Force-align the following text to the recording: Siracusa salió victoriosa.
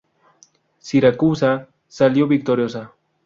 Siracusa 0.79 1.67
salió 1.87 2.25
victoriosa. 2.25 2.91